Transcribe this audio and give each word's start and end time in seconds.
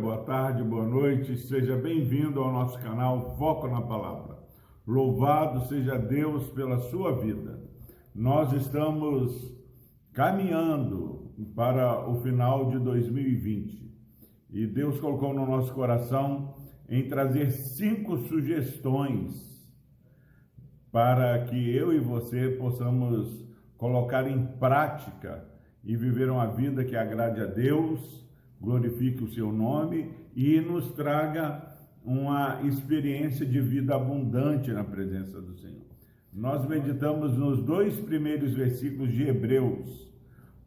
boa 0.00 0.16
tarde, 0.24 0.62
boa 0.62 0.86
noite, 0.86 1.36
seja 1.36 1.76
bem-vindo 1.76 2.40
ao 2.40 2.50
nosso 2.50 2.78
canal 2.78 3.36
Foco 3.36 3.68
na 3.68 3.82
Palavra. 3.82 4.38
Louvado 4.86 5.66
seja 5.66 5.98
Deus 5.98 6.48
pela 6.48 6.78
sua 6.78 7.20
vida. 7.20 7.60
Nós 8.14 8.50
estamos 8.54 9.54
caminhando 10.14 11.34
para 11.54 12.08
o 12.08 12.18
final 12.22 12.70
de 12.70 12.78
2020 12.78 13.94
e 14.48 14.66
Deus 14.66 14.98
colocou 14.98 15.34
no 15.34 15.44
nosso 15.44 15.74
coração 15.74 16.54
em 16.88 17.06
trazer 17.06 17.50
cinco 17.50 18.16
sugestões 18.16 19.70
para 20.90 21.44
que 21.44 21.76
eu 21.76 21.92
e 21.92 21.98
você 21.98 22.48
possamos 22.52 23.46
colocar 23.76 24.26
em 24.26 24.46
prática 24.58 25.46
e 25.84 25.94
viver 25.94 26.30
uma 26.30 26.46
vida 26.46 26.86
que 26.86 26.96
agrade 26.96 27.42
a 27.42 27.46
Deus 27.46 28.20
glorifique 28.60 29.24
o 29.24 29.32
seu 29.32 29.50
nome 29.50 30.10
e 30.34 30.60
nos 30.60 30.92
traga 30.92 31.70
uma 32.04 32.60
experiência 32.62 33.44
de 33.46 33.60
vida 33.60 33.94
abundante 33.94 34.70
na 34.72 34.84
presença 34.84 35.40
do 35.40 35.54
Senhor. 35.54 35.90
Nós 36.32 36.66
meditamos 36.66 37.36
nos 37.36 37.62
dois 37.62 37.98
primeiros 37.98 38.54
versículos 38.54 39.12
de 39.12 39.26
Hebreus, 39.26 40.08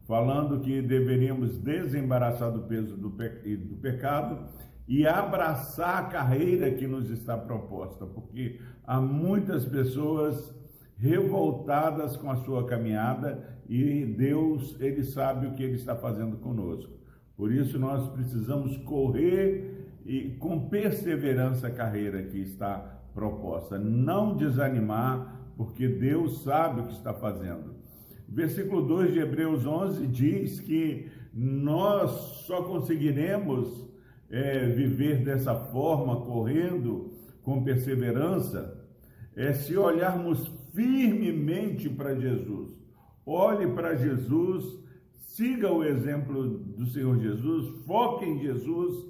falando 0.06 0.60
que 0.60 0.82
deveríamos 0.82 1.58
desembaraçar 1.58 2.52
do 2.52 2.64
peso 2.64 2.98
do, 2.98 3.12
pe 3.12 3.56
do 3.56 3.76
pecado 3.78 4.46
e 4.88 5.08
abraçar 5.08 6.04
a 6.04 6.08
carreira 6.08 6.70
que 6.72 6.86
nos 6.86 7.10
está 7.10 7.38
proposta, 7.38 8.06
porque 8.06 8.60
há 8.86 9.00
muitas 9.00 9.66
pessoas 9.66 10.54
revoltadas 10.98 12.18
com 12.18 12.30
a 12.30 12.36
sua 12.38 12.66
caminhada 12.66 13.58
e 13.68 14.06
Deus, 14.06 14.76
ele 14.80 15.04
sabe 15.04 15.48
o 15.48 15.54
que 15.54 15.64
ele 15.64 15.76
está 15.76 15.96
fazendo 15.96 16.38
conosco. 16.38 17.03
Por 17.36 17.52
isso 17.52 17.80
nós 17.80 18.08
precisamos 18.10 18.78
correr 18.78 19.90
e 20.06 20.32
com 20.40 20.70
perseverança 20.70 21.68
a 21.68 21.72
carreira 21.72 22.22
que 22.24 22.38
está 22.38 23.02
proposta, 23.14 23.78
não 23.78 24.36
desanimar, 24.36 25.42
porque 25.56 25.88
Deus 25.88 26.44
sabe 26.44 26.82
o 26.82 26.88
que 26.88 26.94
está 26.94 27.14
fazendo. 27.14 27.76
Versículo 28.28 28.82
2 28.88 29.14
de 29.14 29.20
Hebreus 29.20 29.66
11 29.66 30.08
diz 30.08 30.60
que 30.60 31.08
nós 31.34 32.12
só 32.46 32.64
conseguiremos 32.64 33.88
é, 34.30 34.66
viver 34.66 35.24
dessa 35.24 35.54
forma, 35.56 36.22
correndo 36.22 37.12
com 37.44 37.64
perseverança, 37.64 38.80
é 39.36 39.54
se 39.54 39.78
olharmos 39.78 40.48
firmemente 40.74 41.90
para 41.90 42.16
Jesus. 42.16 42.72
Olhe 43.26 43.68
para 43.68 43.96
Jesus 43.96 44.83
siga 45.34 45.72
o 45.72 45.84
exemplo 45.84 46.48
do 46.48 46.86
Senhor 46.86 47.20
Jesus, 47.20 47.84
foque 47.88 48.24
em 48.24 48.40
Jesus 48.40 49.04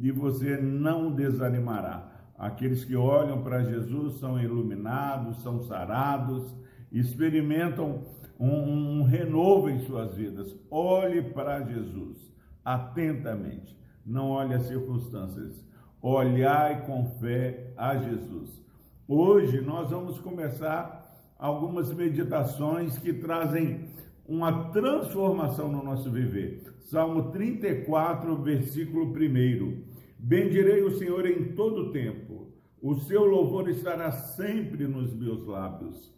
e 0.00 0.12
você 0.12 0.56
não 0.56 1.10
desanimará. 1.12 2.12
Aqueles 2.38 2.84
que 2.84 2.94
olham 2.94 3.42
para 3.42 3.64
Jesus 3.64 4.20
são 4.20 4.40
iluminados, 4.40 5.42
são 5.42 5.60
sarados, 5.62 6.54
experimentam 6.92 8.04
um, 8.38 9.00
um 9.00 9.02
renovo 9.02 9.68
em 9.68 9.80
suas 9.80 10.14
vidas. 10.14 10.54
Olhe 10.70 11.22
para 11.22 11.64
Jesus 11.64 12.32
atentamente, 12.64 13.76
não 14.06 14.30
olhe 14.30 14.54
as 14.54 14.62
circunstâncias. 14.62 15.66
Olhai 16.00 16.86
com 16.86 17.04
fé 17.18 17.72
a 17.76 17.96
Jesus. 17.96 18.62
Hoje 19.08 19.60
nós 19.60 19.90
vamos 19.90 20.20
começar 20.20 21.34
algumas 21.36 21.92
meditações 21.92 22.96
que 22.96 23.12
trazem 23.12 23.88
uma 24.28 24.68
transformação 24.68 25.72
no 25.72 25.82
nosso 25.82 26.10
viver. 26.10 26.62
Salmo 26.80 27.32
34, 27.32 28.36
versículo 28.42 29.06
1. 29.06 29.82
Bendirei 30.18 30.82
o 30.82 30.98
Senhor 30.98 31.24
em 31.26 31.54
todo 31.54 31.90
tempo, 31.92 32.52
o 32.82 32.94
seu 32.94 33.24
louvor 33.24 33.70
estará 33.70 34.12
sempre 34.12 34.86
nos 34.86 35.14
meus 35.14 35.46
lábios. 35.46 36.14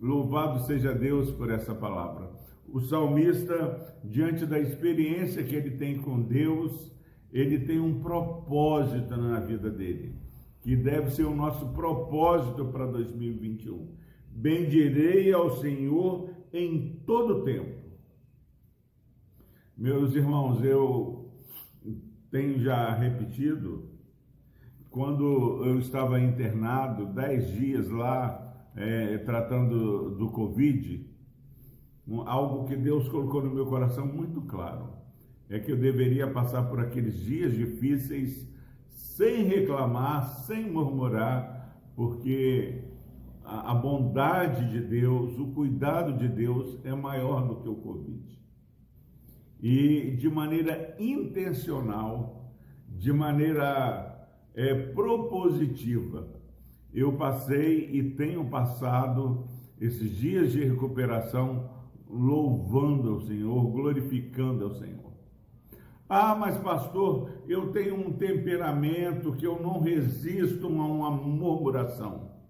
Louvado 0.00 0.60
seja 0.66 0.94
Deus 0.94 1.32
por 1.32 1.50
essa 1.50 1.74
palavra. 1.74 2.30
O 2.68 2.80
salmista, 2.80 3.96
diante 4.04 4.46
da 4.46 4.58
experiência 4.58 5.42
que 5.42 5.56
ele 5.56 5.72
tem 5.72 5.98
com 5.98 6.20
Deus, 6.22 6.92
ele 7.32 7.58
tem 7.58 7.80
um 7.80 8.00
propósito 8.00 9.16
na 9.16 9.40
vida 9.40 9.68
dele, 9.68 10.14
que 10.60 10.76
deve 10.76 11.10
ser 11.10 11.24
o 11.24 11.34
nosso 11.34 11.66
propósito 11.72 12.66
para 12.66 12.86
2021. 12.86 13.88
Bendirei 14.30 15.32
ao 15.32 15.50
Senhor 15.56 16.30
em 16.52 17.00
todo 17.06 17.44
tempo. 17.44 17.80
Meus 19.76 20.14
irmãos, 20.14 20.62
eu 20.62 21.32
tenho 22.30 22.60
já 22.60 22.92
repetido, 22.94 23.90
quando 24.90 25.64
eu 25.64 25.78
estava 25.78 26.20
internado, 26.20 27.06
dez 27.06 27.50
dias 27.52 27.88
lá, 27.88 28.70
é, 28.76 29.18
tratando 29.18 30.16
do 30.16 30.30
Covid, 30.30 31.06
algo 32.26 32.66
que 32.66 32.76
Deus 32.76 33.08
colocou 33.08 33.42
no 33.42 33.54
meu 33.54 33.66
coração 33.66 34.06
muito 34.06 34.42
claro, 34.42 34.90
é 35.48 35.58
que 35.58 35.72
eu 35.72 35.76
deveria 35.76 36.30
passar 36.30 36.64
por 36.64 36.80
aqueles 36.80 37.18
dias 37.20 37.54
difíceis 37.54 38.48
sem 38.88 39.44
reclamar, 39.44 40.26
sem 40.44 40.70
murmurar, 40.70 41.78
porque 41.94 42.91
a, 43.44 43.74
bondade 43.74 44.70
de 44.70 44.80
Deus, 44.80 45.38
o 45.38 45.48
cuidado 45.48 46.16
de 46.16 46.28
Deus 46.28 46.78
é 46.84 46.94
maior 46.94 47.46
do 47.46 47.56
que 47.56 47.68
o 47.68 47.74
Covid. 47.76 48.38
E 49.60 50.16
de 50.16 50.28
maneira 50.28 50.96
intencional, 50.98 52.52
de 52.88 53.12
maneira 53.12 54.28
é, 54.54 54.74
propositiva, 54.74 56.28
eu 56.92 57.12
passei 57.14 57.90
e 57.90 58.10
tenho 58.10 58.48
passado 58.48 59.46
esses 59.80 60.16
dias 60.16 60.52
de 60.52 60.64
recuperação 60.64 61.70
louvando 62.08 63.14
ao 63.14 63.20
Senhor, 63.20 63.70
glorificando 63.70 64.64
ao 64.64 64.74
Senhor. 64.74 65.12
Ah, 66.08 66.34
mas 66.34 66.58
pastor, 66.58 67.30
eu 67.48 67.72
tenho 67.72 67.94
um 67.94 68.12
temperamento 68.12 69.32
que 69.32 69.46
eu 69.46 69.60
não 69.60 69.80
resisto 69.80 70.66
a 70.66 70.68
uma 70.68 71.10
murmuração 71.10 72.41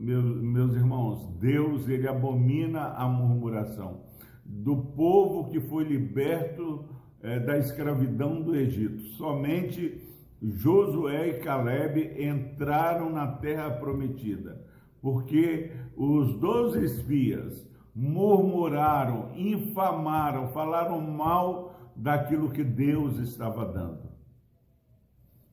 meus, 0.00 0.40
meus 0.42 0.74
irmãos, 0.74 1.26
Deus 1.38 1.88
ele 1.88 2.08
abomina 2.08 2.94
a 2.94 3.06
murmuração 3.06 4.00
do 4.44 4.76
povo 4.76 5.50
que 5.50 5.60
foi 5.60 5.84
liberto 5.84 6.84
é, 7.22 7.38
da 7.38 7.58
escravidão 7.58 8.40
do 8.40 8.56
Egito. 8.56 9.00
Somente 9.10 10.00
Josué 10.42 11.28
e 11.28 11.40
Caleb 11.40 12.16
entraram 12.18 13.10
na 13.10 13.26
terra 13.26 13.70
prometida, 13.70 14.64
porque 15.02 15.70
os 15.96 16.34
doze 16.40 16.82
espias 16.82 17.68
murmuraram, 17.94 19.30
infamaram, 19.36 20.48
falaram 20.48 21.00
mal 21.00 21.74
daquilo 21.94 22.50
que 22.50 22.64
Deus 22.64 23.18
estava 23.18 23.66
dando. 23.66 24.08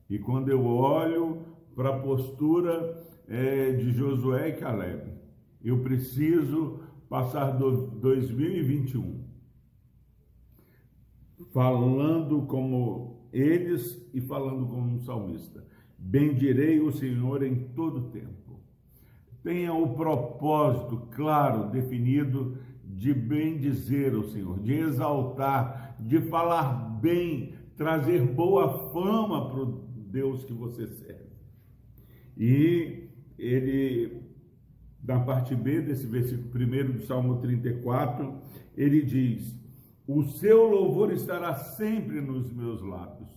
E 0.08 0.18
quando 0.18 0.48
eu 0.48 0.64
olho 0.64 1.42
para 1.76 1.90
a 1.90 1.98
postura 1.98 3.07
é, 3.28 3.72
de 3.72 3.92
Josué 3.92 4.48
e 4.48 4.52
Caleb. 4.54 5.12
Eu 5.62 5.80
preciso 5.80 6.80
passar 7.08 7.50
do 7.50 7.88
2021 7.88 9.28
falando 11.52 12.42
como 12.42 13.28
eles 13.32 14.08
e 14.12 14.20
falando 14.20 14.66
como 14.66 14.94
um 14.94 15.00
salmista. 15.00 15.64
Bendirei 15.98 16.80
o 16.80 16.92
Senhor 16.92 17.42
em 17.42 17.56
todo 17.74 18.10
tempo. 18.10 18.60
Tenha 19.42 19.72
o 19.72 19.94
propósito 19.94 21.08
claro, 21.10 21.70
definido 21.70 22.58
de 22.84 23.12
bendizer 23.12 24.14
o 24.14 24.28
Senhor, 24.28 24.58
de 24.60 24.74
exaltar, 24.74 25.96
de 26.00 26.20
falar 26.22 26.98
bem, 27.00 27.54
trazer 27.76 28.26
boa 28.26 28.90
fama 28.92 29.48
para 29.48 29.60
o 29.60 29.88
Deus 30.10 30.44
que 30.44 30.52
você 30.52 30.86
serve. 30.86 31.28
E 32.36 33.07
ele, 33.38 34.22
na 35.02 35.20
parte 35.20 35.54
B 35.54 35.80
desse 35.80 36.06
versículo 36.06 36.64
1 36.64 36.92
do 36.92 37.00
Salmo 37.06 37.40
34, 37.40 38.40
ele 38.76 39.02
diz: 39.02 39.58
O 40.06 40.22
seu 40.24 40.66
louvor 40.66 41.12
estará 41.12 41.54
sempre 41.54 42.20
nos 42.20 42.52
meus 42.52 42.82
lábios. 42.82 43.28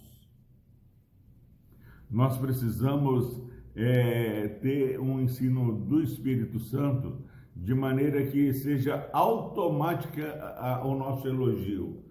Nós 2.09 2.37
precisamos 2.37 3.41
é, 3.75 4.47
ter 4.47 4.99
um 4.99 5.21
ensino 5.21 5.73
do 5.85 6.01
Espírito 6.01 6.59
Santo 6.59 7.23
de 7.55 7.73
maneira 7.73 8.25
que 8.25 8.53
seja 8.53 9.09
automática 9.13 10.81
o 10.83 10.95
nosso 10.95 11.27
elogio. 11.27 12.03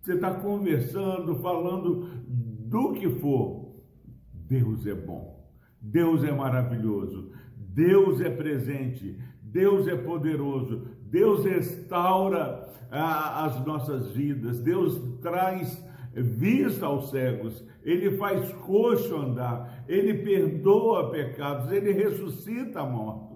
Você 0.00 0.14
está 0.14 0.34
conversando, 0.34 1.36
falando 1.36 2.08
do 2.26 2.92
que 2.92 3.08
for, 3.08 3.74
Deus 4.32 4.86
é 4.86 4.94
bom. 4.94 5.41
Deus 5.82 6.22
é 6.22 6.30
maravilhoso, 6.30 7.32
Deus 7.56 8.20
é 8.20 8.30
presente, 8.30 9.18
Deus 9.42 9.88
é 9.88 9.96
poderoso, 9.96 10.86
Deus 11.02 11.44
restaura 11.44 12.72
ah, 12.90 13.44
as 13.44 13.66
nossas 13.66 14.12
vidas, 14.12 14.60
Deus 14.60 15.18
traz 15.20 15.84
vista 16.14 16.86
aos 16.86 17.10
cegos, 17.10 17.64
ele 17.82 18.16
faz 18.16 18.52
coxo 18.52 19.16
andar, 19.16 19.84
ele 19.88 20.14
perdoa 20.22 21.10
pecados, 21.10 21.72
ele 21.72 21.92
ressuscita 21.92 22.84
mortos. 22.84 23.32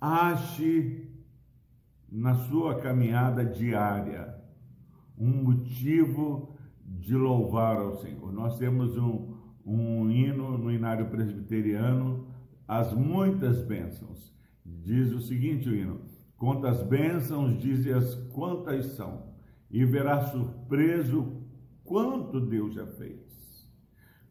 Ache 0.00 1.08
na 2.10 2.34
sua 2.34 2.76
caminhada 2.76 3.44
diária 3.44 4.34
um 5.16 5.44
motivo 5.44 6.56
de 6.84 7.14
louvar 7.14 7.76
ao 7.76 7.96
Senhor. 7.96 8.32
Nós 8.32 8.58
temos 8.58 8.96
um, 8.98 9.31
um 9.64 10.10
hino 10.10 10.58
no 10.58 10.70
inário 10.70 11.06
presbiteriano, 11.06 12.26
as 12.66 12.92
muitas 12.92 13.62
bênçãos. 13.62 14.32
Diz 14.64 15.12
o 15.12 15.20
seguinte 15.20 15.68
o 15.68 15.74
hino: 15.74 16.00
Quantas 16.36 16.82
bênçãos, 16.82 17.58
dize-as 17.58 18.14
quantas 18.32 18.86
são, 18.96 19.32
e 19.70 19.84
verá 19.84 20.22
surpreso 20.22 21.42
quanto 21.84 22.40
Deus 22.40 22.74
já 22.74 22.86
fez. 22.86 23.20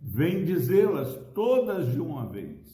Vem 0.02 0.44
dizê-las 0.44 1.16
todas 1.34 1.92
de 1.92 2.00
uma 2.00 2.26
vez. 2.26 2.72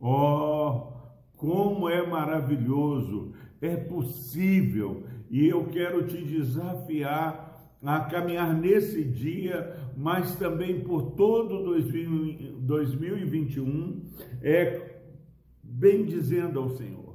Oh, 0.00 0.92
como 1.36 1.88
é 1.88 2.06
maravilhoso, 2.06 3.32
é 3.60 3.76
possível, 3.76 5.04
e 5.30 5.46
eu 5.46 5.66
quero 5.66 6.06
te 6.06 6.22
desafiar 6.22 7.43
a 7.84 8.00
caminhar 8.00 8.54
nesse 8.54 9.04
dia, 9.04 9.76
mas 9.96 10.34
também 10.36 10.80
por 10.80 11.12
todo 11.12 11.62
2021, 12.60 14.02
é 14.42 15.00
bem 15.62 16.04
dizendo 16.04 16.58
ao 16.58 16.70
Senhor 16.70 17.14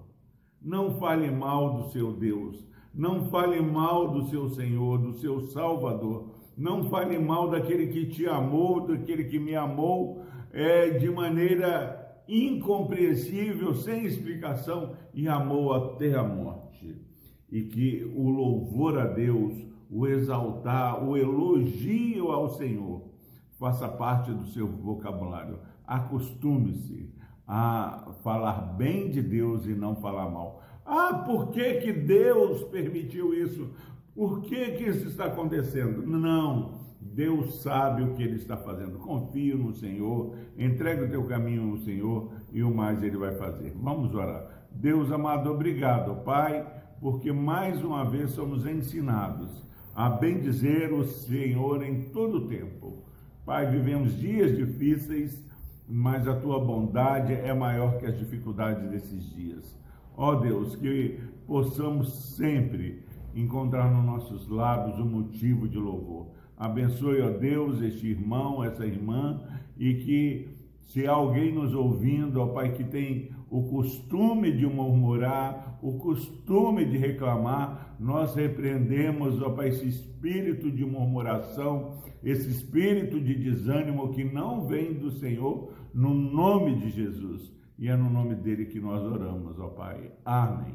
não 0.61 0.99
fale 0.99 1.29
mal 1.31 1.77
do 1.77 1.89
seu 1.89 2.13
Deus, 2.13 2.67
não 2.93 3.29
fale 3.29 3.61
mal 3.61 4.11
do 4.11 4.27
seu 4.27 4.49
Senhor, 4.49 4.97
do 4.97 5.13
seu 5.13 5.41
Salvador, 5.41 6.35
não 6.57 6.89
fale 6.89 7.17
mal 7.17 7.49
daquele 7.49 7.87
que 7.87 8.07
te 8.07 8.27
amou, 8.27 8.85
daquele 8.85 9.25
que 9.25 9.39
me 9.39 9.55
amou 9.55 10.23
é, 10.51 10.89
de 10.91 11.09
maneira 11.09 11.95
incompreensível, 12.27 13.73
sem 13.73 14.05
explicação 14.05 14.93
e 15.13 15.27
amou 15.27 15.73
até 15.73 16.15
a 16.15 16.23
morte. 16.23 16.95
E 17.49 17.63
que 17.63 18.11
o 18.15 18.29
louvor 18.29 18.99
a 18.99 19.05
Deus, 19.05 19.53
o 19.89 20.07
exaltar, 20.07 21.03
o 21.03 21.17
elogio 21.17 22.31
ao 22.31 22.49
Senhor 22.49 23.01
faça 23.57 23.87
parte 23.87 24.31
do 24.31 24.45
seu 24.45 24.67
vocabulário. 24.67 25.59
Acostume-se 25.85 27.13
a 27.47 28.13
falar 28.23 28.61
bem 28.77 29.09
de 29.09 29.21
Deus 29.21 29.65
e 29.65 29.73
não 29.73 29.95
falar 29.95 30.29
mal. 30.29 30.61
Ah, 30.85 31.23
por 31.25 31.49
que, 31.49 31.75
que 31.75 31.91
Deus 31.91 32.63
permitiu 32.65 33.33
isso? 33.33 33.69
Por 34.15 34.41
que, 34.41 34.71
que 34.71 34.83
isso 34.83 35.07
está 35.07 35.25
acontecendo? 35.25 36.05
Não, 36.05 36.79
Deus 37.01 37.61
sabe 37.61 38.03
o 38.03 38.13
que 38.13 38.23
Ele 38.23 38.35
está 38.35 38.55
fazendo. 38.55 38.99
Confie 38.99 39.53
no 39.55 39.73
Senhor, 39.73 40.35
entregue 40.57 41.03
o 41.03 41.09
teu 41.09 41.25
caminho 41.25 41.71
ao 41.71 41.77
Senhor 41.77 42.31
e 42.51 42.61
o 42.61 42.73
mais 42.73 43.01
Ele 43.01 43.17
vai 43.17 43.35
fazer. 43.35 43.73
Vamos 43.75 44.13
orar. 44.13 44.67
Deus 44.71 45.11
amado, 45.11 45.49
obrigado, 45.51 46.23
Pai, 46.23 46.65
porque 47.01 47.31
mais 47.31 47.83
uma 47.83 48.05
vez 48.05 48.31
somos 48.31 48.65
ensinados 48.65 49.68
a 49.99 50.07
bendizer 50.07 50.93
o 50.93 51.03
Senhor 51.03 51.83
em 51.83 52.03
todo 52.03 52.37
o 52.37 52.47
tempo. 52.47 53.03
Pai, 53.45 53.69
vivemos 53.69 54.17
dias 54.17 54.55
difíceis, 54.55 55.43
mas 55.85 56.25
a 56.25 56.39
tua 56.39 56.57
bondade 56.57 57.33
é 57.33 57.53
maior 57.53 57.97
que 57.97 58.05
as 58.05 58.17
dificuldades 58.17 58.89
desses 58.89 59.29
dias. 59.29 59.77
Ó 60.15 60.35
Deus, 60.35 60.73
que 60.77 61.19
possamos 61.45 62.13
sempre 62.13 63.03
encontrar 63.35 63.91
nos 63.93 64.05
nossos 64.05 64.47
lábios 64.47 64.97
um 64.99 65.05
motivo 65.05 65.67
de 65.67 65.77
louvor. 65.77 66.27
Abençoe, 66.55 67.21
ó 67.21 67.31
Deus, 67.31 67.81
este 67.81 68.07
irmão, 68.07 68.63
essa 68.63 68.85
irmã, 68.85 69.41
e 69.77 69.95
que 69.95 70.47
se 70.89 71.05
há 71.05 71.11
alguém 71.11 71.53
nos 71.53 71.75
ouvindo, 71.75 72.41
ó 72.41 72.47
Pai, 72.47 72.71
que 72.71 72.83
tem 72.83 73.29
o 73.47 73.61
costume 73.69 74.51
de 74.51 74.65
murmurar, 74.65 75.77
o 75.83 75.99
costume 75.99 76.83
de 76.83 76.97
reclamar, 76.97 77.95
nós 77.99 78.33
repreendemos, 78.33 79.39
ó 79.39 79.51
Pai, 79.51 79.67
esse 79.67 79.87
espírito 79.87 80.71
de 80.71 80.83
murmuração, 80.83 82.01
esse 82.23 82.49
espírito 82.49 83.21
de 83.21 83.35
desânimo 83.35 84.09
que 84.09 84.23
não 84.23 84.65
vem 84.65 84.95
do 84.95 85.11
Senhor, 85.11 85.71
no 85.93 86.11
nome 86.11 86.77
de 86.77 86.89
Jesus. 86.89 87.53
E 87.77 87.87
é 87.87 87.95
no 87.95 88.09
nome 88.09 88.33
dele 88.33 88.65
que 88.65 88.79
nós 88.79 89.03
oramos, 89.03 89.59
ó 89.59 89.67
Pai. 89.67 90.11
Amém. 90.25 90.73